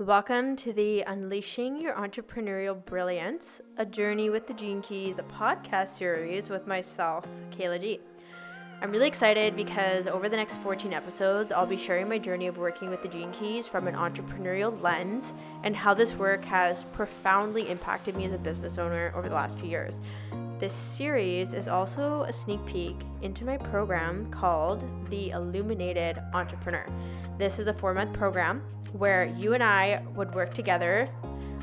[0.00, 5.96] Welcome to the Unleashing Your Entrepreneurial Brilliance, a journey with the Gene Keys, a podcast
[5.96, 8.00] series with myself, Kehla G.
[8.82, 12.58] I'm really excited because over the next 14 episodes, I'll be sharing my journey of
[12.58, 17.70] working with the Gene Keys from an entrepreneurial lens and how this work has profoundly
[17.70, 20.00] impacted me as a business owner over the last few years.
[20.64, 26.86] This series is also a sneak peek into my program called The Illuminated Entrepreneur.
[27.36, 31.06] This is a four month program where you and I would work together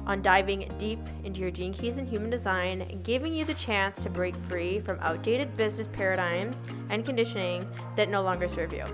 [0.06, 4.08] on diving deep into your gene keys and human design, giving you the chance to
[4.08, 6.56] break free from outdated business paradigms
[6.92, 8.86] and conditioning that no longer serve you.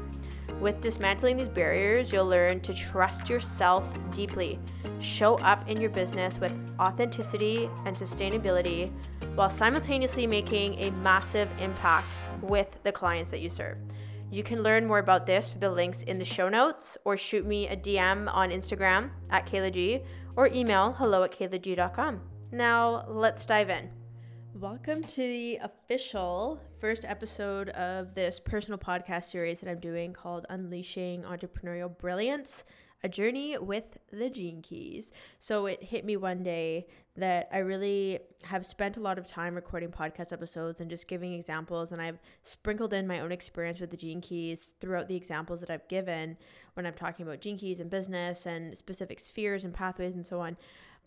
[0.59, 4.59] With dismantling these barriers, you'll learn to trust yourself deeply,
[4.99, 8.91] show up in your business with authenticity and sustainability,
[9.35, 12.07] while simultaneously making a massive impact
[12.41, 13.77] with the clients that you serve.
[14.31, 17.45] You can learn more about this through the links in the show notes or shoot
[17.45, 20.01] me a DM on Instagram at Kehla G
[20.35, 22.19] or email hello at kehlag.com.
[22.51, 23.89] Now, let's dive in.
[24.59, 30.47] Welcome to the official first episode of this personal podcast series that I'm doing called
[30.49, 32.63] Unleashing Entrepreneurial Brilliance
[33.03, 35.11] a journey with the gene keys.
[35.39, 39.53] So it hit me one day that I really have spent a lot of time
[39.53, 41.91] recording podcast episodes and just giving examples.
[41.91, 45.69] And I've sprinkled in my own experience with the gene keys throughout the examples that
[45.69, 46.37] I've given
[46.73, 50.39] when I'm talking about gene keys and business and specific spheres and pathways and so
[50.39, 50.57] on.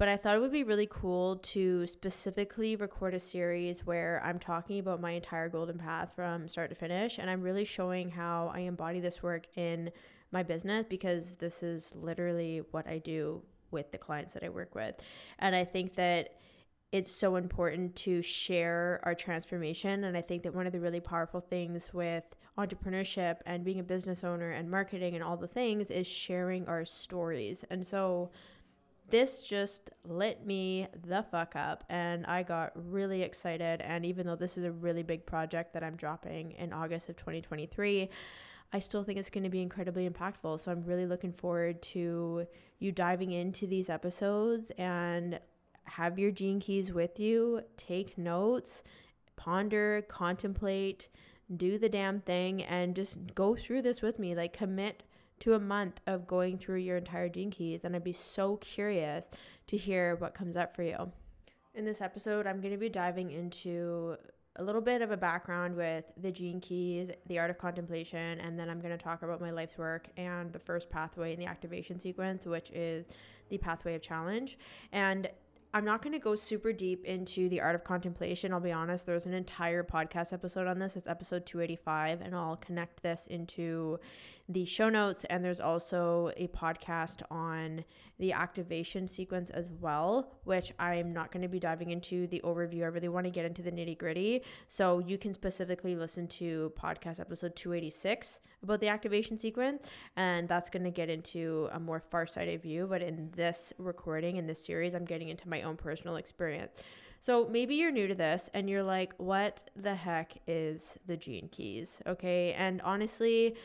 [0.01, 4.39] But I thought it would be really cool to specifically record a series where I'm
[4.39, 7.19] talking about my entire golden path from start to finish.
[7.19, 9.91] And I'm really showing how I embody this work in
[10.33, 14.75] my business because this is literally what I do with the clients that I work
[14.75, 14.95] with.
[15.39, 16.37] And I think that
[16.93, 20.05] it's so important to share our transformation.
[20.05, 22.25] And I think that one of the really powerful things with
[22.57, 26.87] entrepreneurship and being a business owner and marketing and all the things is sharing our
[26.87, 27.67] stories.
[27.69, 28.31] And so
[29.11, 33.81] this just lit me the fuck up and I got really excited.
[33.81, 37.17] And even though this is a really big project that I'm dropping in August of
[37.17, 38.09] 2023,
[38.73, 40.61] I still think it's going to be incredibly impactful.
[40.61, 42.47] So I'm really looking forward to
[42.79, 45.41] you diving into these episodes and
[45.85, 48.85] have your gene keys with you, take notes,
[49.37, 51.09] ponder, contemplate,
[51.57, 54.37] do the damn thing, and just go through this with me.
[54.37, 55.03] Like, commit
[55.41, 57.81] to a month of going through your entire gene keys.
[57.85, 59.27] And I'd be so curious
[59.67, 61.13] to hear what comes up for you.
[61.75, 64.17] In this episode, I'm going to be diving into
[64.57, 68.59] a little bit of a background with the gene keys, the art of contemplation, and
[68.59, 71.47] then I'm going to talk about my life's work and the first pathway in the
[71.47, 73.07] activation sequence, which is
[73.49, 74.59] the pathway of challenge.
[74.93, 75.31] And
[75.73, 78.53] I'm not going to go super deep into the art of contemplation.
[78.53, 80.97] I'll be honest, there's an entire podcast episode on this.
[80.97, 84.01] It's episode 285, and I'll connect this into
[84.51, 85.25] the show notes.
[85.31, 87.85] And there's also a podcast on
[88.19, 92.83] the activation sequence as well, which I'm not going to be diving into the overview.
[92.83, 94.43] I really want to get into the nitty gritty.
[94.69, 100.69] So you can specifically listen to podcast episode 286 about the activation sequence, and that's
[100.69, 102.87] going to get into a more far-sighted view.
[102.91, 106.83] But in this recording, in this series, I'm getting into my own personal experience.
[107.23, 111.49] So maybe you're new to this and you're like, what the heck is the gene
[111.53, 112.01] keys?
[112.07, 112.55] Okay.
[112.55, 113.57] And honestly,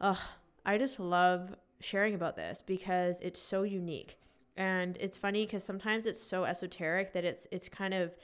[0.00, 0.18] ugh,
[0.64, 4.18] I just love sharing about this because it's so unique.
[4.56, 8.16] And it's funny because sometimes it's so esoteric that it's it's kind of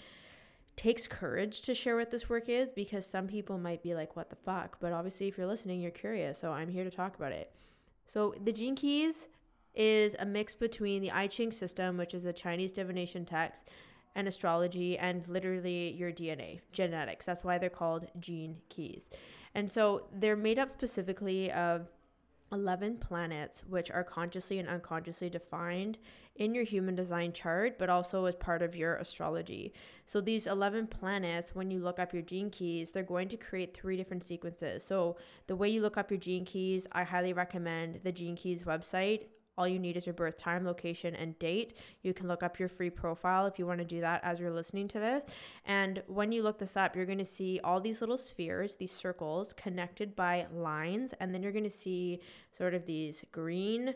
[0.76, 4.30] takes courage to share what this work is because some people might be like, what
[4.30, 4.78] the fuck?
[4.80, 6.38] But obviously, if you're listening, you're curious.
[6.38, 7.52] So I'm here to talk about it.
[8.06, 9.28] So the gene keys
[9.74, 13.68] is a mix between the I Ching system, which is a Chinese divination text,
[14.16, 17.24] and astrology, and literally your DNA, genetics.
[17.26, 19.06] That's why they're called gene keys.
[19.54, 21.88] And so they're made up specifically of
[22.52, 25.98] 11 planets, which are consciously and unconsciously defined
[26.36, 29.72] in your human design chart, but also as part of your astrology.
[30.06, 33.74] So, these 11 planets, when you look up your gene keys, they're going to create
[33.74, 34.84] three different sequences.
[34.84, 35.16] So,
[35.46, 39.24] the way you look up your gene keys, I highly recommend the Gene Keys website.
[39.56, 41.78] All you need is your birth time, location, and date.
[42.02, 44.50] You can look up your free profile if you want to do that as you're
[44.50, 45.24] listening to this.
[45.64, 48.92] And when you look this up, you're going to see all these little spheres, these
[48.92, 51.14] circles connected by lines.
[51.20, 52.20] And then you're going to see
[52.52, 53.94] sort of these green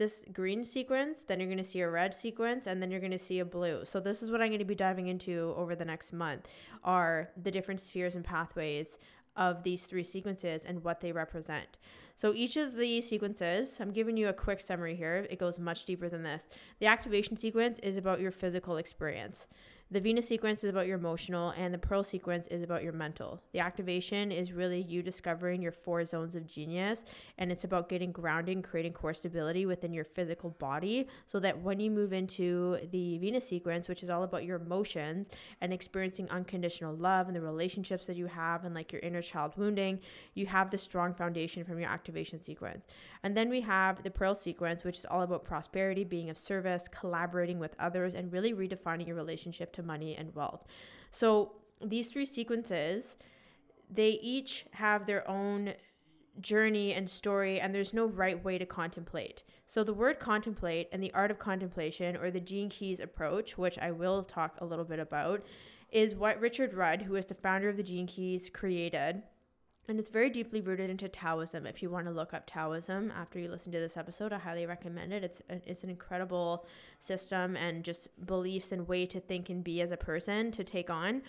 [0.00, 3.12] this green sequence, then you're going to see a red sequence, and then you're going
[3.12, 3.84] to see a blue.
[3.84, 6.48] So this is what I'm going to be diving into over the next month
[6.82, 8.98] are the different spheres and pathways
[9.36, 11.78] of these three sequences and what they represent.
[12.16, 15.26] So each of the sequences, I'm giving you a quick summary here.
[15.30, 16.46] It goes much deeper than this.
[16.78, 19.46] The activation sequence is about your physical experience.
[19.92, 23.42] The Venus sequence is about your emotional, and the Pearl sequence is about your mental.
[23.52, 27.04] The activation is really you discovering your four zones of genius,
[27.38, 31.80] and it's about getting grounding, creating core stability within your physical body so that when
[31.80, 35.26] you move into the Venus sequence, which is all about your emotions
[35.60, 39.54] and experiencing unconditional love and the relationships that you have and like your inner child
[39.56, 39.98] wounding,
[40.34, 42.86] you have the strong foundation from your activation sequence.
[43.24, 46.84] And then we have the Pearl sequence, which is all about prosperity, being of service,
[46.88, 50.64] collaborating with others, and really redefining your relationship to money and wealth.
[51.10, 53.16] So these three sequences,
[53.90, 55.74] they each have their own
[56.40, 59.42] journey and story, and there's no right way to contemplate.
[59.66, 63.78] So, the word contemplate and the art of contemplation, or the Gene Keys approach, which
[63.78, 65.44] I will talk a little bit about,
[65.90, 69.22] is what Richard Rudd, who is the founder of the Gene Keys, created.
[69.90, 71.66] And it's very deeply rooted into Taoism.
[71.66, 74.64] If you want to look up Taoism after you listen to this episode, I highly
[74.64, 75.24] recommend it.
[75.24, 76.64] It's it's an incredible
[77.00, 80.90] system and just beliefs and way to think and be as a person to take
[80.90, 81.22] on.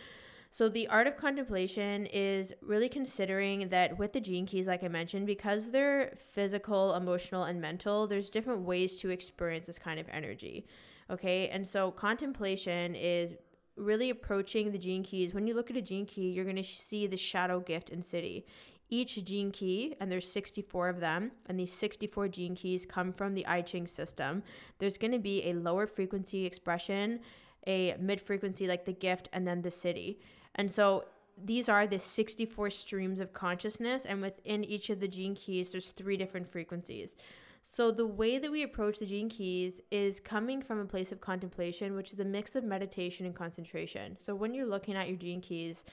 [0.51, 4.89] So the art of contemplation is really considering that with the gene keys, like I
[4.89, 10.05] mentioned, because they're physical, emotional, and mental, there's different ways to experience this kind of
[10.09, 10.67] energy.
[11.09, 13.31] Okay, and so contemplation is
[13.75, 16.63] really approaching the gene keys, when you look at a gene key, you're going to
[16.63, 18.43] see the shadow gift and siddhi.
[18.89, 23.33] Each gene key, and there's 64 of them, and these 64 gene keys come from
[23.33, 24.43] the I Ching system.
[24.79, 27.21] There's going to be a lower frequency expression,
[27.67, 30.17] a mid frequency like the gift, and then the siddhi.
[30.55, 31.05] And so
[31.45, 35.91] these are the 64 streams of consciousness, and within each of the gene keys, there's
[35.91, 37.15] three different frequencies.
[37.63, 41.21] So, the way that we approach the gene keys is coming from a place of
[41.21, 44.17] contemplation, which is a mix of meditation and concentration.
[44.19, 45.85] So, when you're looking at your gene keys,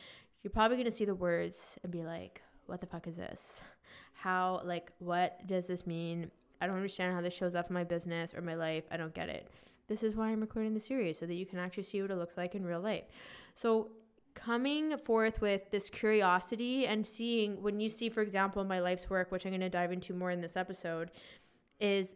[0.42, 3.62] you're probably going to see the words and be like, what the fuck is this?
[4.12, 6.30] How, like, what does this mean?
[6.60, 8.82] I don't understand how this shows up in my business or my life.
[8.90, 9.48] I don't get it.
[9.86, 12.16] This is why I'm recording the series so that you can actually see what it
[12.16, 13.04] looks like in real life.
[13.54, 13.90] So,
[14.34, 19.32] coming forth with this curiosity and seeing when you see, for example, my life's work,
[19.32, 21.10] which I'm going to dive into more in this episode,
[21.80, 22.14] is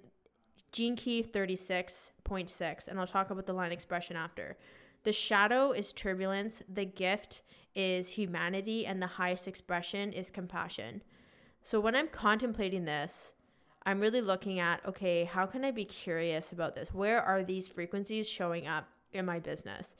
[0.72, 4.56] gene key 36.6 and i'll talk about the line expression after.
[5.04, 7.42] The shadow is turbulence the gift
[7.74, 11.02] is humanity and the highest expression is compassion.
[11.62, 13.34] So when i'm contemplating this
[13.84, 16.92] i'm really looking at okay how can i be curious about this?
[16.92, 19.96] Where are these frequencies showing up in my business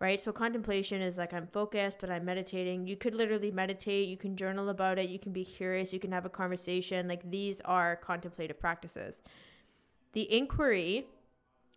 [0.00, 0.20] right?
[0.20, 2.86] So contemplation is like i'm focused but i'm meditating.
[2.86, 6.12] You could literally meditate you can journal about it you can be curious you can
[6.12, 7.06] have a conversation.
[7.06, 9.20] Like these are contemplative practices.
[10.12, 11.06] The inquiry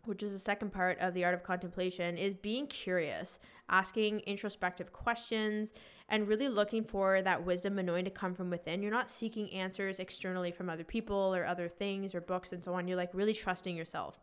[0.05, 3.39] which is the second part of the art of contemplation is being curious
[3.69, 5.71] asking introspective questions
[6.09, 8.81] and really looking for that wisdom and knowing to come from within.
[8.81, 12.73] You're not seeking answers externally from other people or other things or books and so
[12.73, 12.87] on.
[12.87, 14.19] You're like really trusting yourself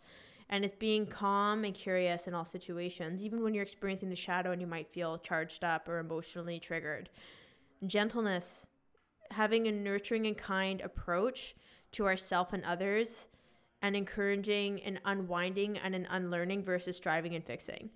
[0.50, 4.50] and it's being calm and curious in all situations, even when you're experiencing the shadow
[4.50, 7.08] and you might feel charged up or emotionally triggered.
[7.86, 8.66] Gentleness,
[9.30, 11.54] having a nurturing and kind approach
[11.92, 13.28] to ourself and others,
[13.82, 17.88] and encouraging an unwinding and an unlearning versus striving and fixing.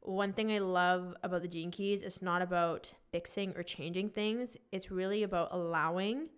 [0.00, 4.56] One thing I love about the Gene Keys, it's not about fixing or changing things.
[4.70, 6.28] It's really about allowing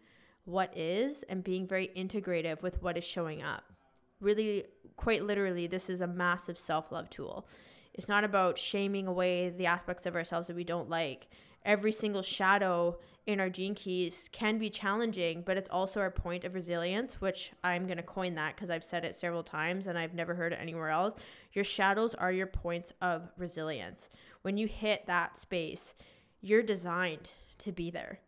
[0.44, 3.73] what is and being very integrative with what is showing up
[4.24, 4.64] really
[4.96, 7.46] quite literally this is a massive self-love tool.
[7.92, 11.28] It's not about shaming away the aspects of ourselves that we don't like.
[11.64, 16.44] Every single shadow in our gene keys can be challenging but it's also our point
[16.44, 19.98] of resilience which i'm going to coin that because i've said it several times and
[19.98, 21.14] i've never heard it anywhere else.
[21.54, 24.08] Your shadows are your points of resilience.
[24.42, 25.94] When you hit that space
[26.42, 28.20] you're designed to be there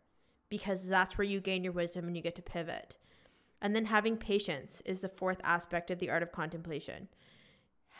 [0.49, 2.95] because that's where you gain your wisdom and you get to pivot
[3.61, 7.07] and then having patience is the fourth aspect of the art of contemplation.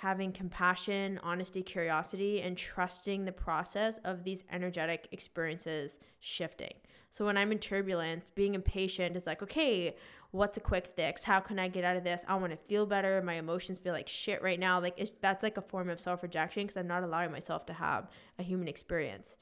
[0.01, 6.73] Having compassion, honesty, curiosity, and trusting the process of these energetic experiences shifting.
[7.09, 9.95] So when I'm in turbulence, being impatient is like, okay,
[10.31, 11.23] what's a quick fix?
[11.23, 12.21] How can I get out of this?
[12.27, 13.21] I want to feel better.
[13.23, 14.79] My emotions feel like shit right now.
[14.79, 18.09] Like that's like a form of self rejection because I'm not allowing myself to have
[18.37, 19.35] a human experience.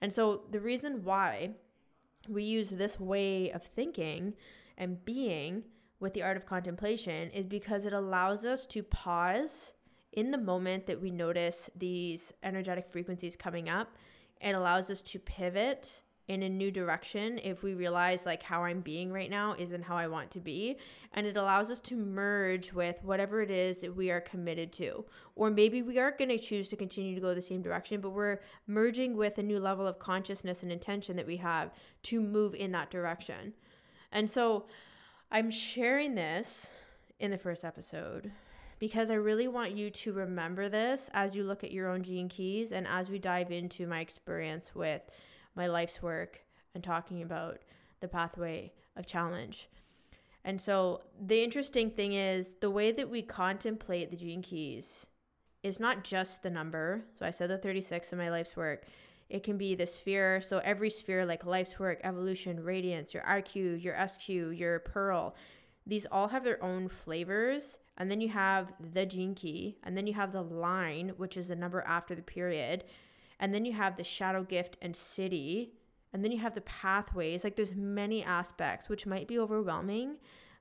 [0.00, 1.50] And so the reason why
[2.28, 4.34] we use this way of thinking
[4.80, 5.62] and being
[6.00, 9.72] with the art of contemplation is because it allows us to pause
[10.14, 13.94] in the moment that we notice these energetic frequencies coming up.
[14.40, 18.80] It allows us to pivot in a new direction if we realize like how I'm
[18.80, 20.78] being right now isn't how I want to be.
[21.12, 25.04] And it allows us to merge with whatever it is that we are committed to.
[25.34, 28.10] Or maybe we are going to choose to continue to go the same direction, but
[28.10, 31.72] we're merging with a new level of consciousness and intention that we have
[32.04, 33.52] to move in that direction.
[34.12, 34.66] And so
[35.30, 36.70] I'm sharing this
[37.18, 38.32] in the first episode
[38.78, 42.28] because I really want you to remember this as you look at your own gene
[42.28, 45.02] keys and as we dive into my experience with
[45.54, 46.40] my life's work
[46.74, 47.58] and talking about
[48.00, 49.68] the pathway of challenge.
[50.44, 55.06] And so the interesting thing is the way that we contemplate the gene keys
[55.62, 57.02] is not just the number.
[57.18, 58.84] So I said the 36 in my life's work.
[59.30, 60.40] It can be the sphere.
[60.40, 65.36] So every sphere, like life's work, evolution, radiance, your IQ, your SQ, your pearl,
[65.86, 67.78] these all have their own flavors.
[67.96, 71.48] And then you have the gene key, and then you have the line, which is
[71.48, 72.84] the number after the period.
[73.38, 75.70] And then you have the shadow gift and siddhi.
[76.12, 77.44] And then you have the pathways.
[77.44, 80.16] Like there's many aspects, which might be overwhelming,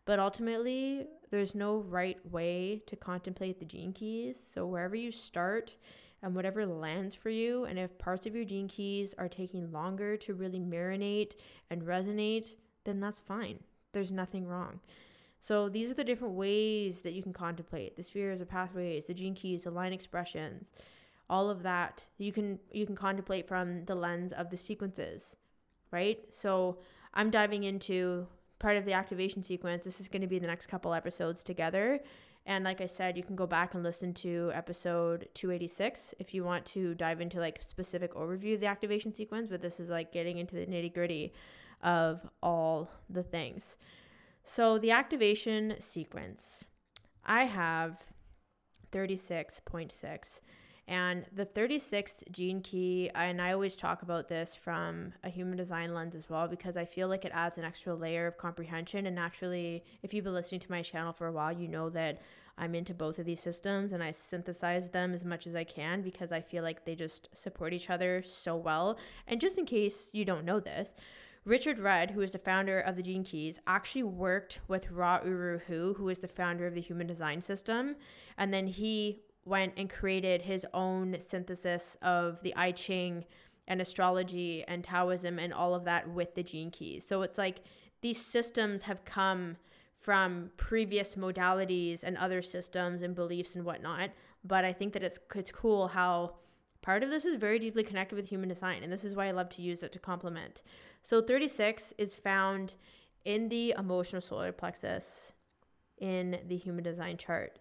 [0.05, 4.39] but ultimately there's no right way to contemplate the gene keys.
[4.53, 5.75] So wherever you start
[6.21, 10.17] and whatever lands for you, and if parts of your gene keys are taking longer
[10.17, 11.35] to really marinate
[11.69, 13.59] and resonate, then that's fine.
[13.93, 14.79] There's nothing wrong.
[15.41, 19.13] So these are the different ways that you can contemplate the spheres, the pathways, the
[19.13, 20.69] gene keys, the line expressions,
[21.29, 22.05] all of that.
[22.17, 25.35] You can you can contemplate from the lens of the sequences,
[25.91, 26.19] right?
[26.29, 26.79] So
[27.13, 28.27] I'm diving into
[28.59, 29.85] part of the activation sequence.
[29.85, 32.01] This is going to be the next couple episodes together.
[32.49, 36.43] And like I said, you can go back and listen to episode 286 if you
[36.43, 40.11] want to dive into like specific overview of the activation sequence, but this is like
[40.11, 41.31] getting into the nitty gritty
[41.83, 43.77] of all the things.
[44.43, 46.65] So the activation sequence,
[47.23, 47.97] I have
[48.91, 50.41] 36.6.
[50.89, 55.93] And the 36th gene key, and I always talk about this from a human design
[55.93, 59.05] lens as well, because I feel like it adds an extra layer of comprehension.
[59.05, 62.23] And naturally, if you've been listening to my channel for a while, you know that
[62.57, 66.01] I'm into both of these systems and I synthesize them as much as I can
[66.01, 68.97] because I feel like they just support each other so well.
[69.27, 70.95] And just in case you don't know this,
[71.45, 75.59] Richard Rudd, who is the founder of the Gene Keys, actually worked with Ra Uru
[75.59, 77.95] Hu, who is the founder of the Human Design System.
[78.39, 83.25] And then he went and created his own synthesis of the I Ching
[83.67, 87.05] and astrology and Taoism and all of that with the Gene Keys.
[87.05, 87.61] So it's like
[88.01, 89.57] these systems have come
[89.99, 94.11] from previous modalities and other systems and beliefs and whatnot.
[94.45, 96.35] But I think that it's it's cool how
[96.81, 99.31] part of this is very deeply connected with human design, and this is why I
[99.31, 100.61] love to use it to complement.
[101.03, 102.75] So 36 is found
[103.25, 105.33] in the emotional solar plexus
[105.97, 107.59] in the human design chart.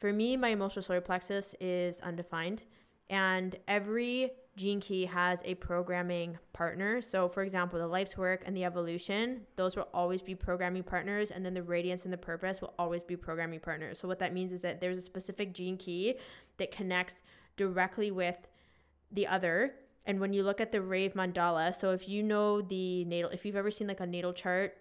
[0.00, 2.64] For me, my emotional solar plexus is undefined,
[3.10, 7.02] and every gene key has a programming partner.
[7.02, 11.30] So, for example, the life's work and the evolution, those will always be programming partners,
[11.30, 13.98] and then the radiance and the purpose will always be programming partners.
[13.98, 16.16] So, what that means is that there's a specific gene key
[16.56, 17.16] that connects
[17.56, 18.36] directly with
[19.12, 19.74] the other
[20.06, 23.44] and when you look at the rave mandala, so if you know the natal, if
[23.44, 24.76] you've ever seen like a natal chart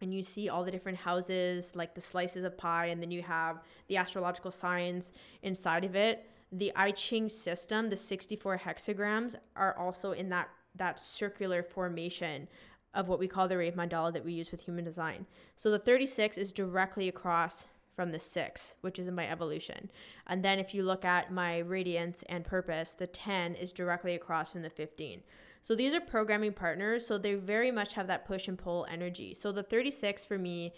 [0.00, 3.22] and you see all the different houses, like the slices of pie, and then you
[3.22, 9.76] have the astrological signs inside of it, the I Ching system, the 64 hexagrams are
[9.78, 12.46] also in that that circular formation
[12.94, 15.26] of what we call the rave mandala that we use with human design.
[15.56, 19.90] So the 36 is directly across from the six, which is in my evolution.
[20.26, 24.52] And then if you look at my radiance and purpose, the 10 is directly across
[24.52, 25.22] from the 15.
[25.62, 27.06] So these are programming partners.
[27.06, 29.34] So they very much have that push and pull energy.
[29.34, 30.72] So the 36 for me,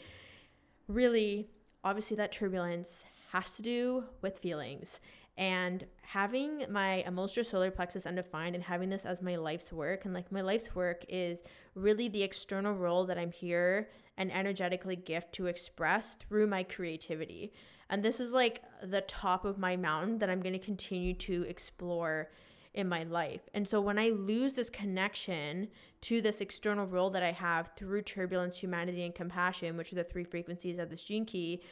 [0.88, 1.48] really,
[1.84, 5.00] obviously, that turbulence has to do with feelings.
[5.38, 10.12] And having my emotional solar plexus undefined and having this as my life's work, and
[10.12, 11.40] like my life's work is
[11.74, 17.54] really the external role that I'm here and energetically gift to express through my creativity.
[17.88, 21.44] And this is like the top of my mountain that I'm going to continue to
[21.44, 22.30] explore
[22.74, 23.42] in my life.
[23.54, 25.68] And so when I lose this connection
[26.02, 30.04] to this external role that I have through turbulence, humanity, and compassion, which are the
[30.04, 31.62] three frequencies of this gene key,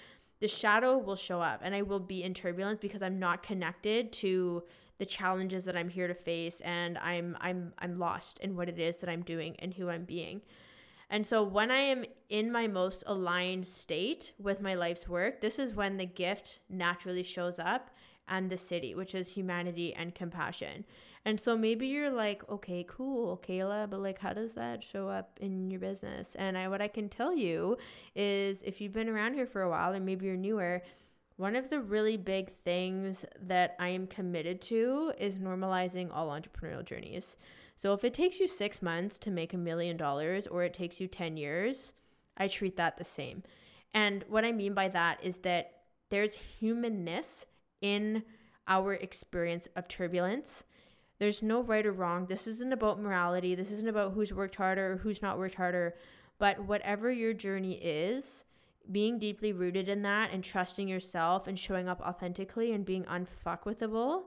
[0.40, 4.12] the shadow will show up and I will be in turbulence because I'm not connected
[4.14, 4.62] to
[4.98, 8.78] the challenges that I'm here to face and I'm I'm I'm lost in what it
[8.78, 10.42] is that I'm doing and who I'm being.
[11.10, 15.58] And so when I am in my most aligned state with my life's work, this
[15.58, 17.90] is when the gift naturally shows up
[18.30, 20.84] and the siddhi, which is humanity and compassion.
[21.26, 25.38] And so maybe you're like, okay, cool, Kehla, but like, how does that show up
[25.40, 26.34] in your business?
[26.36, 27.76] And I, what I can tell you
[28.16, 30.82] is if you've been around here for a while and maybe you're newer,
[31.36, 36.84] one of the really big things that I am committed to is normalizing all entrepreneurial
[36.84, 37.36] journeys.
[37.76, 41.00] So if it takes you six months to make a million dollars or it takes
[41.00, 41.92] you 10 years,
[42.36, 43.42] I treat that the same.
[43.92, 47.46] And what I mean by that is that there's humanness
[47.80, 48.22] in
[48.68, 50.64] our experience of turbulence.
[51.18, 52.26] There's no right or wrong.
[52.26, 53.54] This isn't about morality.
[53.54, 55.96] This isn't about who's worked harder or who's not worked harder.
[56.38, 58.44] But whatever your journey is,
[58.90, 64.22] being deeply rooted in that and trusting yourself and showing up authentically and being unfuckwithable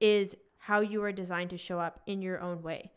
[0.00, 2.90] is how you are designed to show up in your own way.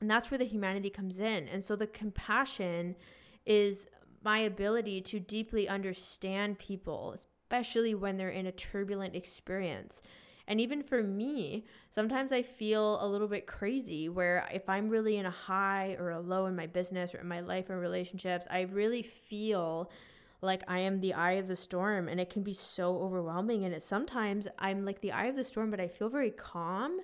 [0.00, 1.48] And that's where the humanity comes in.
[1.48, 2.94] And so the compassion
[3.44, 3.86] is
[4.22, 7.16] my ability to deeply understand people,
[7.46, 10.02] especially when they're in a turbulent experience.
[10.48, 15.16] And even for me, sometimes I feel a little bit crazy where if I'm really
[15.16, 18.46] in a high or a low in my business or in my life or relationships,
[18.50, 19.90] I really feel
[20.42, 23.64] like I am the eye of the storm and it can be so overwhelming.
[23.64, 26.98] And it's sometimes I'm like the eye of the storm, but I feel very calm.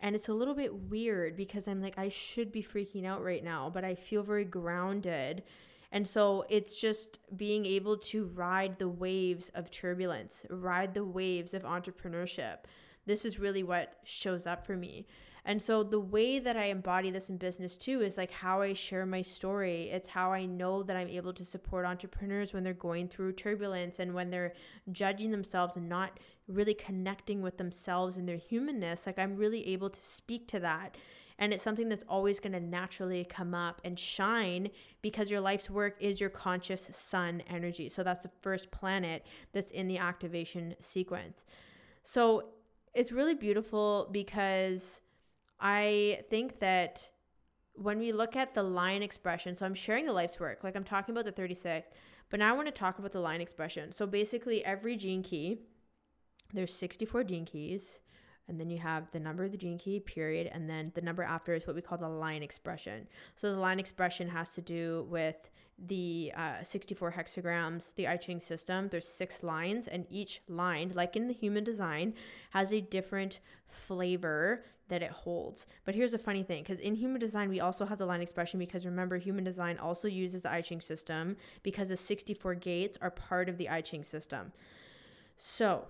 [0.00, 3.42] And it's a little bit weird because I'm like, I should be freaking out right
[3.42, 5.42] now, but I feel very grounded
[5.90, 11.54] and so it's just being able to ride the waves of turbulence, ride the waves
[11.54, 12.58] of entrepreneurship.
[13.06, 15.06] This is really what shows up for me.
[15.46, 18.74] And so the way that I embody this in business too is like how I
[18.74, 19.88] share my story.
[19.88, 23.98] It's how I know that I'm able to support entrepreneurs when they're going through turbulence
[23.98, 24.52] and when they're
[24.92, 29.06] judging themselves and not really connecting with themselves and their humanness.
[29.06, 30.96] Like I'm really able to speak to that
[31.38, 34.70] and it's something that's always going to naturally come up and shine
[35.02, 37.88] because your life's work is your conscious sun energy.
[37.88, 41.44] So that's the first planet that's in the activation sequence.
[42.02, 42.50] So
[42.94, 45.00] it's really beautiful because
[45.60, 47.08] I think that
[47.74, 50.84] when we look at the line expression, so I'm sharing the life's work, like I'm
[50.84, 51.88] talking about the 36,
[52.30, 53.92] but now I want to talk about the line expression.
[53.92, 55.58] So basically, every gene key,
[56.52, 58.00] there's 64 gene keys
[58.48, 61.22] and then you have the number of the gene key, period, and then the number
[61.22, 63.06] after is what we call the line expression.
[63.34, 65.50] So the line expression has to do with
[65.86, 68.88] the uh, 64 hexagrams, the I Ching system.
[68.88, 72.14] There's six lines, and each line, like in the human design,
[72.50, 75.66] has a different flavor that it holds.
[75.84, 78.58] But here's a funny thing because in human design, we also have the line expression
[78.58, 83.10] because remember, human design also uses the I Ching system because the 64 gates are
[83.10, 84.52] part of the I Ching system.
[85.36, 85.86] So,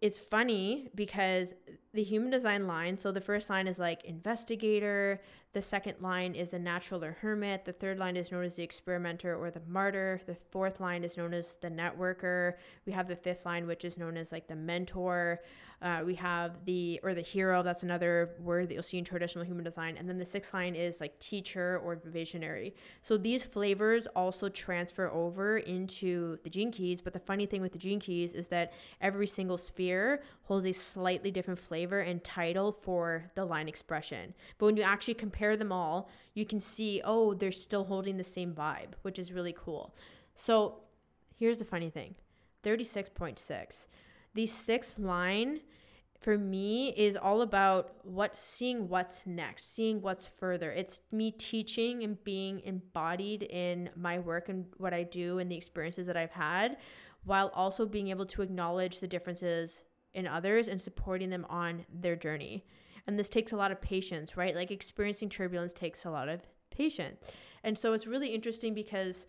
[0.00, 1.54] it's funny because
[1.94, 5.20] the human design line so the first line is like investigator
[5.54, 8.62] the second line is the natural or hermit the third line is known as the
[8.62, 12.54] experimenter or the martyr the fourth line is known as the networker.
[12.84, 15.40] We have the fifth line which is known as like the mentor
[15.82, 19.44] uh, we have the or the hero that's another word that you'll see in traditional
[19.44, 19.96] human design.
[19.96, 22.74] And then the sixth line is like teacher or visionary.
[23.02, 27.00] So these flavors also transfer over into the gene keys.
[27.00, 30.72] But the funny thing with the gene keys is that every single sphere holds a
[30.72, 34.32] slightly different flavor and title for the line expression.
[34.58, 38.24] But when you actually compare them all you can see oh they're still holding the
[38.24, 39.94] same vibe which is really cool.
[40.34, 40.80] So
[41.38, 42.14] here's the funny thing.
[42.64, 43.86] 36.6
[44.36, 45.60] the sixth line
[46.20, 50.70] for me is all about what seeing what's next, seeing what's further.
[50.70, 55.56] It's me teaching and being embodied in my work and what I do and the
[55.56, 56.76] experiences that I've had,
[57.24, 62.16] while also being able to acknowledge the differences in others and supporting them on their
[62.16, 62.64] journey.
[63.06, 64.54] And this takes a lot of patience, right?
[64.54, 67.24] Like experiencing turbulence takes a lot of patience.
[67.64, 69.26] And so it's really interesting because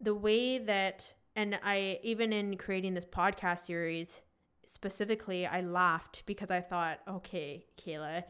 [0.00, 4.22] the way that and I even in creating this podcast series
[4.66, 8.24] specifically, I laughed because I thought, okay, Kehla,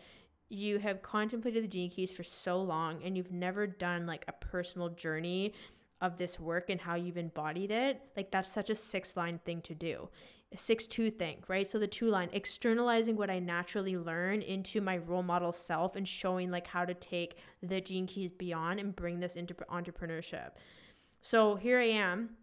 [0.49, 4.33] you have contemplated the gene keys for so long and you've never done like a
[4.33, 5.55] personal journey
[6.01, 8.01] of this work and how you've embodied it.
[8.17, 10.09] Like that's such a six line thing to do.
[10.53, 11.67] A six two thing, right?
[11.67, 16.07] So the two line, externalizing what I naturally learn into my role model self and
[16.07, 20.51] showing like how to take the gene keys beyond and bring this into entrepreneurship.
[21.23, 22.37] So here I am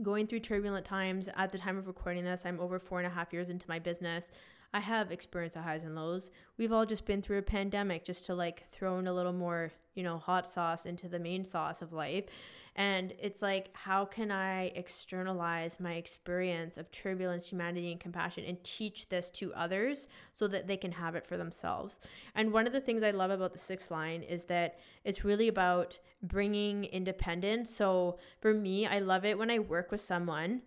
[0.00, 2.46] going through turbulent times at the time of recording this.
[2.46, 4.28] I'm over four and a half years into my business.
[4.74, 6.30] I have experienced the highs and lows.
[6.56, 9.72] We've all just been through a pandemic just to like throw in a little more,
[9.94, 12.24] you know, hot sauce into the main sauce of life.
[12.74, 18.64] And it's like, how can I externalize my experience of turbulence, humanity, and compassion and
[18.64, 22.00] teach this to others so that they can have it for themselves?
[22.34, 25.48] And one of the things I love about the sixth line is that it's really
[25.48, 27.74] about bringing independence.
[27.74, 30.62] So for me, I love it when I work with someone.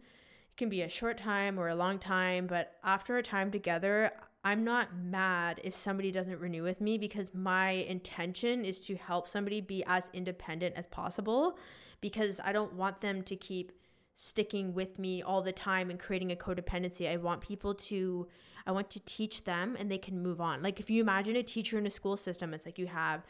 [0.56, 4.10] It can be a short time or a long time, but after a time together,
[4.46, 9.28] I'm not mad if somebody doesn't renew with me because my intention is to help
[9.28, 11.58] somebody be as independent as possible
[12.00, 13.74] because I don't want them to keep
[14.14, 17.12] sticking with me all the time and creating a codependency.
[17.12, 18.26] I want people to
[18.66, 20.64] I want to teach them and they can move on.
[20.64, 23.26] Like if you imagine a teacher in a school system, it's like you have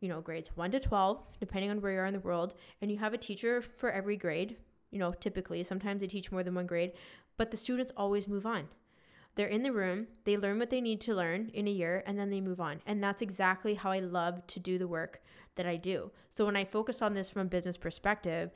[0.00, 2.90] you know, grades 1 to 12, depending on where you are in the world, and
[2.90, 4.56] you have a teacher for every grade.
[4.92, 6.92] You know, typically, sometimes they teach more than one grade,
[7.36, 8.68] but the students always move on.
[9.34, 12.18] They're in the room, they learn what they need to learn in a year, and
[12.18, 12.82] then they move on.
[12.86, 15.22] And that's exactly how I love to do the work
[15.56, 16.10] that I do.
[16.34, 18.50] So when I focus on this from a business perspective,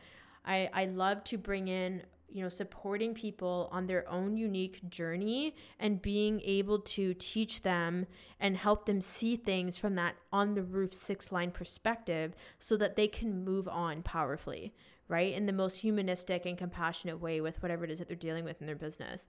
[0.44, 5.54] I, I love to bring in you know supporting people on their own unique journey
[5.78, 8.06] and being able to teach them
[8.40, 12.96] and help them see things from that on the roof six line perspective so that
[12.96, 14.72] they can move on powerfully
[15.08, 15.34] right?
[15.34, 18.60] In the most humanistic and compassionate way with whatever it is that they're dealing with
[18.60, 19.26] in their business.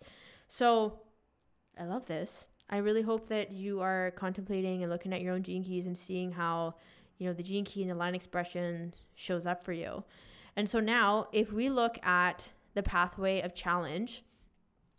[0.48, 1.00] So
[1.80, 2.48] i love this.
[2.70, 5.98] I really hope that you are contemplating and looking at your own gene keys and
[5.98, 6.76] seeing how
[7.18, 10.04] you know the gene key and the line expression shows up for you.
[10.56, 14.24] And so now if we look at the pathway of challenge.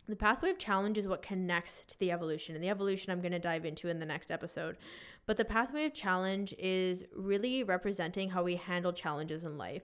[0.09, 2.53] The pathway of challenge is what connects to the evolution.
[2.53, 4.75] And the evolution I'm going to dive into in the next episode.
[5.25, 9.83] But the pathway of challenge is really representing how we handle challenges in life.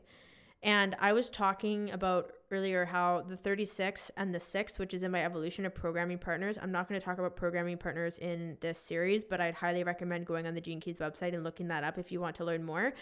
[0.61, 5.11] And I was talking about earlier how the 36 and the 6, which is in
[5.11, 8.77] my evolution of programming partners, I'm not going to talk about programming partners in this
[8.77, 11.97] series, but I'd highly recommend going on the Gene Keys website and looking that up
[11.97, 12.93] if you want to learn more.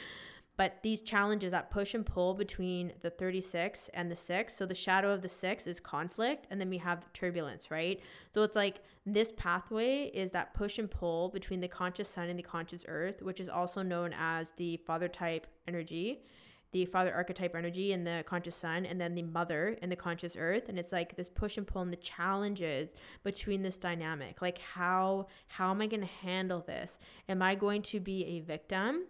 [0.56, 4.56] But these challenges that push and pull between the 36 and the 6.
[4.56, 8.00] So the shadow of the 6 is conflict, and then we have turbulence, right?
[8.34, 12.38] So it's like this pathway is that push and pull between the conscious sun and
[12.38, 16.24] the conscious earth, which is also known as the father type energy,
[16.72, 20.36] the father archetype energy and the conscious sun, and then the mother and the conscious
[20.38, 20.70] earth.
[20.70, 22.89] And it's like this push and pull and the challenges
[23.24, 24.42] between this dynamic.
[24.42, 27.00] Like how how am I gonna handle this?
[27.30, 29.06] Am I going to be a victim?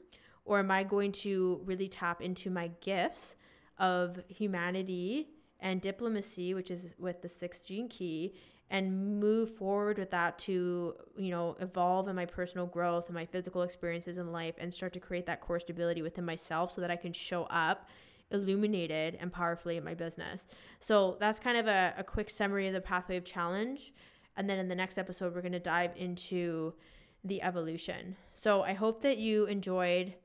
[0.46, 3.36] Or am I going to really tap into my gifts
[3.80, 5.30] of humanity
[5.60, 8.36] and diplomacy, which is with the sixth gene key,
[8.70, 13.26] and move forward with that to, you know, evolve in my personal growth and my
[13.26, 16.92] physical experiences in life and start to create that core stability within myself so that
[16.92, 17.88] I can show up
[18.32, 20.46] illuminated and powerfully in my business.
[20.80, 23.94] So that's kind of a, a quick summary of the pathway of challenge.
[24.36, 26.74] And then in the next episode, we're going to dive into
[27.24, 28.16] the evolution.
[28.32, 30.16] So I hope that you enjoyed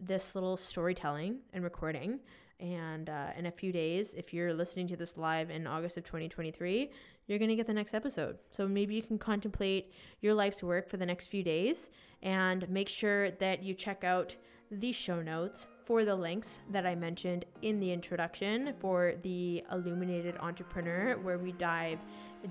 [0.00, 2.20] this little storytelling and recording.
[2.60, 6.04] And uh, in a few days, if you're listening to this live in August of
[6.04, 6.90] 2023,
[7.26, 8.38] you're going to get the next episode.
[8.50, 11.90] So maybe you can contemplate your life's work for the next few days
[12.22, 14.36] and make sure that you check out
[14.70, 20.36] the show notes for the links that I mentioned in the introduction for the Illuminated
[20.40, 21.98] Entrepreneur, where we dive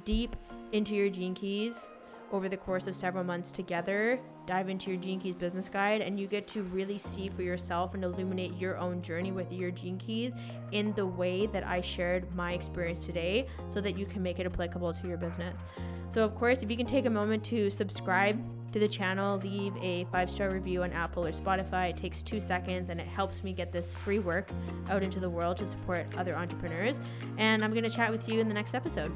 [0.06, 0.36] deep
[0.72, 1.90] into your gene keys
[2.34, 6.20] over the course of several months together, dive into your Gene Keys business guide, and
[6.20, 10.00] you get to really see for yourself and illuminate your own journey with your Gene
[10.00, 10.34] Keys
[10.72, 14.48] in the way that I shared my experience today so that you can make it
[14.48, 15.56] applicable to your business.
[16.12, 18.44] So, of course, if you can take a moment to subscribe
[18.74, 21.92] to the channel, leave a five star review on Apple or Spotify.
[21.92, 24.50] It takes two seconds and it helps me get this free work
[24.90, 27.00] out into the world to support other entrepreneurs.
[27.38, 29.12] And I'm going to chat with you in the next episode.